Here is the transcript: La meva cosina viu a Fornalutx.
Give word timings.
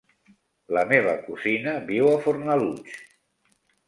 La 0.77 0.85
meva 0.91 1.11
cosina 1.27 1.73
viu 1.89 2.07
a 2.13 2.15
Fornalutx. 2.23 2.97